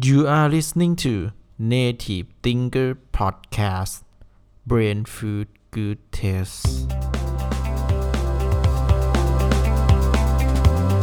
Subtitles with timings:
[0.00, 4.04] You are listening to Native Thinker Podcast
[4.64, 6.86] Brain Food Good Taste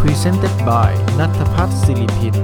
[0.00, 2.34] Presented by นัทพัฒน์ศิริพิน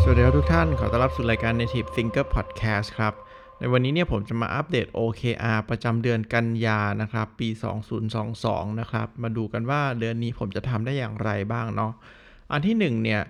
[0.00, 3.14] สวัสดีครับทุกท่าน ขอต้อนรับสู่รายการ Native Thinker Podcast ครับ
[3.58, 7.48] ในวันนี้เนี่ยผมจะมาอัปเดต OKR ประจำเดือนกันยานะครับ ปี
[8.14, 11.92] 2022 นะครับ มาดูกันว่าเดือนนี้ผมจะทำได้อย่างไรบ้างเนาะ
[12.52, 13.22] อันที่1เนี่ย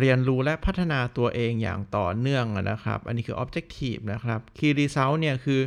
[0.00, 5.60] เรียนรู้และพัฒนาตัวเองอย่างต่อเนื่องนะครับ อันนี้คือ Objective นะครับ Key Result เนี่ยคือ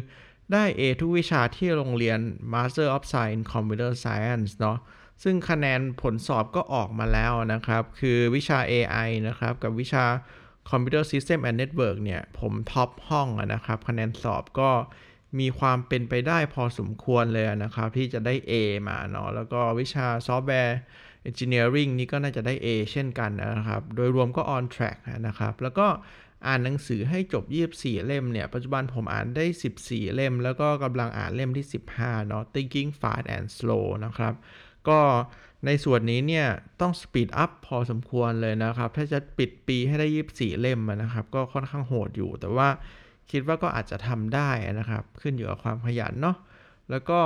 [0.51, 2.19] ได้ A ทุกวิชาที่โรงเรียน
[2.53, 4.77] Master of Science Computer Science เนาะ
[5.23, 10.05] ซึ่งคะแนนผลสอบก็ออกมาแล้วนะครับ คือวิชา AI นะครับ กับวิชา
[10.69, 14.71] Computer System and Network เนี่ย ผมท็อปห้องนะครับ คะแนนสอบก็
[15.39, 18.51] มีความเป็นไปได้พอสมควรเลยนะครับ ที่จะได้ A
[18.87, 20.73] มาเนาะแล้วก็วิชา Software
[21.29, 25.87] Engineering นี่ก็น่าจะได้ A เช่นกันนะครับ โดยรวมก็ on track นะครับ แล้วก็
[26.47, 27.43] อ่านหนังสือให้จบ
[27.75, 29.45] 24 เล่มเนี่ย ปัจจุบันผมอ่านได้
[29.79, 31.65] 14 เล่ม แล้วก็กำลังอ่านเล่มที่
[31.97, 34.33] 15 เนาะ Thinking Fast and Slow นะครับ
[34.89, 34.99] ก็
[35.65, 36.47] ในส่วนนี้เนี่ย
[36.81, 42.69] ต้องสปีดอัพพอสมควรเลยนะครับ ถ้าจะปิดปีให้ได้ 24 เล่มนะครับ ก็ค่อนข้างโหดอยู่ แต่ว่า
[43.31, 46.37] คิดว่าก็อาจจะทำได้นะครับ ขึ้นอยู่กับความขยันเนาะ
[46.89, 47.19] แล้วก็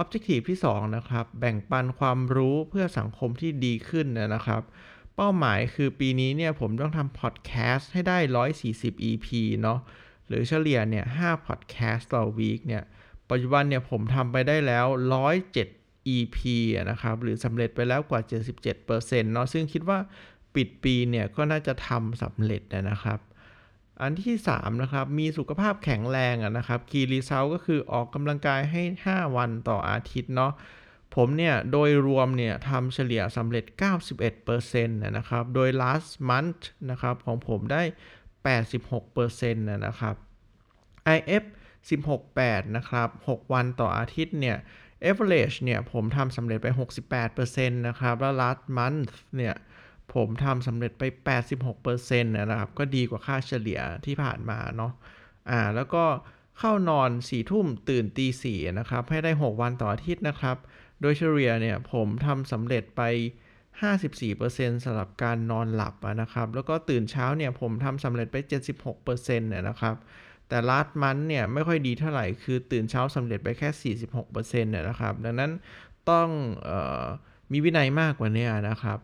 [0.00, 4.62] Objective ที่ 2 นะครับ แบ่งปันความรู้เพื่อสังคมที่ดีขึ้นนะครับ
[5.16, 8.18] เป้าหมายคือปีนี้เนี่ยผมต้องทำพอดแคสต์ให้ได้
[8.62, 9.26] 140 EP
[9.60, 9.78] เนาะ
[10.26, 12.82] หรือเฉลี่ยเนี่ย5พอดแคสต์ต่อวีคเนี่ย
[13.30, 14.86] ปัจจุบันเนี่ยผมทำไปได้แล้ว
[15.50, 16.38] 107 EP
[16.90, 18.20] นะครับ หรือสำเร็จไปแล้วกว่า
[18.70, 19.98] 77%เนาะซึ่งคิดว่า
[20.54, 23.18] ปิดปีเนี่ยก็น่าจะทำสำเร็จนะครับ
[24.00, 30.52] อันที่ 3 นะครับ มีสุขภาพแข็งแรงนะครับ Key Result ก็คือออกกำลังกายให้ 5 วันต่ออาทิตย์เนาะ
[31.14, 33.64] ผมเนี่ยโดยรวมเนี่ยทำเฉลี่ยสำเร็จ
[34.20, 37.82] 91%นะครับ โดย last month นะครับของผมได้
[38.62, 40.14] 86%นะครับ
[41.16, 41.44] IF
[41.88, 44.56] 16.8 นะครับ 6 วันต่ออาทิตย์เนี่ย
[45.10, 46.66] average เนี่ยผมทำสำเร็จไป
[47.22, 49.54] 68%นะครับ แล้ว last month เนี่ย
[50.14, 51.02] ผมทำสำเร็จไป
[51.62, 54.92] 86%นะครับ ก็ดีกว่าค่าเฉลี่ยที่ผ่านมาเนาะ
[55.50, 56.04] อ่า แล้วก็
[56.58, 60.56] เข้านอน4ทุ่มตื่นตีสี่นะครับ ให้ได้ 6 วันต่ออาทิตย์นะครับ
[61.00, 63.02] โดยเฉลี่ยเนี่ยผมทำสำเร็จไป
[63.92, 68.36] 54%สำหรับการนอนหลับนะครับ แล้วก็ตื่นเช้าเนี่ยผมทำสำเร็จไป
[68.82, 69.96] 76%นะครับ
[70.48, 75.52] แต่ลาดมันเนี่ยไม่ค่อยดีเท่าไหร่ คือตื่นเช้าสำเร็จไปแค่ 46%นะครับ ดังนั้น
[76.10, 76.28] ต้อง
[76.68, 76.70] อ
[77.04, 77.06] อ
[77.52, 78.98] มีวินัยมากกว่านี้นะครับ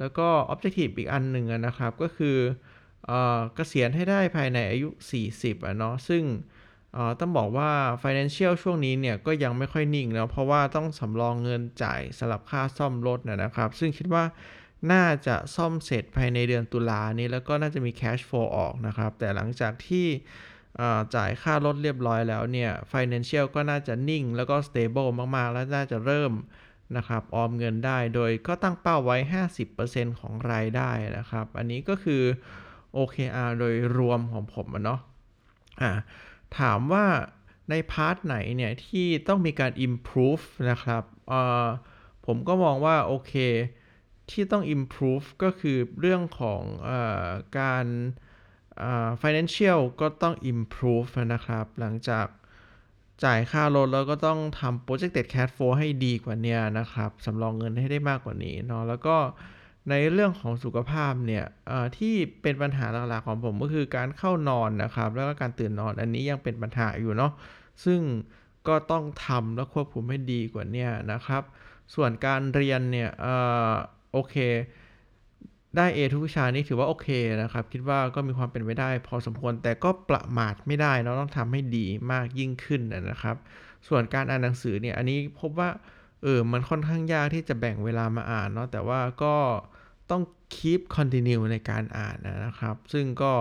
[0.00, 2.36] แล้วก็ Objective อีกอันหนึ่งนะครับ ก็คือ
[3.06, 3.12] เอ
[3.54, 4.88] เกษียณให้ได้ภายในอายุ
[5.28, 6.24] 40อะเนาะซึ่ง
[7.20, 7.70] ต้องบอกว่า
[8.02, 14.24] Financial ช่วงนี้เนี่ยก็ยังไม่ค่อยนิ่งนะเพราะว่าต้องสำรองเงินจ่ายสำหรับค่าซ่อมรถนะครับ ซึ่งคิดว่า
[14.92, 20.06] น่าจะซ่อมเสร็จภายในเดือนตุลานี้ แล้วก็น่าจะมี cash flow ออกนะครับ แต่หลังจากที่
[21.14, 26.32] จ่ายค่ารถเรียบร้อยแล้วเนี่ย Financial ก็น่าจะนิ่งแล้วก็ stable มาก ๆ แล้วน่าจะเริ่ม
[26.96, 29.16] นะครับออมเงินได้โดยก็ตั้งเป้าไว้
[29.68, 32.22] 50%ของรายได้นะครับ อันนี้ก็คือ
[32.96, 35.92] OKR โดยรวมของผมเนาะะ
[36.58, 37.06] ถามว่า
[37.70, 41.02] ในพาร์ทไหนเนี่ยที่ต้องมีการ improve นะครับ
[42.26, 43.32] ผมก็มองว่าโอเค
[44.30, 46.90] ที่ต้อง improve ก็คือเรื่องของอ
[47.58, 47.86] การ
[49.22, 52.26] financial ก็ต้อง improve นะครับ หลังจาก
[53.24, 59.16] จ่ายค่ารถแล้วก็ต้องทำ projected cash flow ให้ดีกว่านี้นะครับสำรองเงินให้ได้มากกว่านี้เนาะแล้วก็
[59.90, 61.44] ในเรื่องของสุขภาพเนี่ย
[61.98, 67.32] ที่เป็นปัญหาหลักๆของผมก็คือการเข้านอนนะครับ แล้วก็การตื่นนอนอันนี้ยังเป็นปัญหาอยู่เนาะ
[67.84, 68.00] ซึ่ง
[68.68, 71.42] ก็ต้องทำและควบคุมให้ดีกว่านี้นะครับ
[71.94, 73.10] ส่วนการเรียนเนี่ย
[74.12, 74.36] โอเค
[75.76, 77.08] ได้ A ทุกวิชานี้ถือว่าโอเค
[77.42, 83.36] นะครับ คิดว่าก็มีความเป็นไปได้พอสมควรแต่ก็ประมาทไม่ได้เนาะต้องทำให้ดีมากยิ่งขึ้นนะครับ
[83.88, 85.70] ส่วนการอ่านหนังสือเนี่ยอันนี้พบว่า
[86.22, 89.36] เออมันค่อนข้างยากที่จะแบ่งเวลามาอ่านเนาะแต่ว่าก็
[90.10, 90.22] ต้อง
[90.54, 92.16] keep continue ในการอ่าน
[92.46, 93.32] นะครับ ซึ่งก็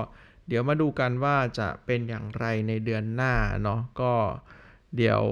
[0.48, 3.34] เดี๋ยวมาดูกันว่าจะเป็นอย่างไรในเดือนหน้า
[3.64, 4.14] เนาะก็
[4.96, 5.24] เดี๋ยว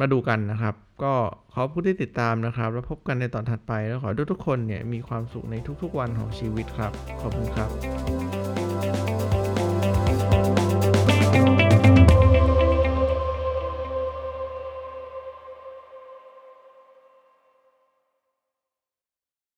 [0.00, 1.14] มาดูกันนะครับ ก็
[1.52, 8.37] ขอผู้ที่ติดตามนะครับ แล้วพบกันในตอนถัดไปแล้วขอทุกทุกคนเนี่ยมีความสุขในทุกๆวันของชีวิตครับ ขอบคุณครับ